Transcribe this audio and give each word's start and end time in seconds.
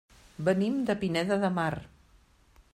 Venim 0.47 0.79
de 0.87 0.95
Pineda 1.03 1.39
de 1.45 1.53
Mar. 1.61 1.71